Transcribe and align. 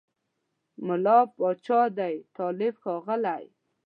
مُلا 0.85 1.17
پاچا 1.35 1.81
دی 1.97 2.15
طالب 2.35 2.73
ښاغلی 2.83 3.43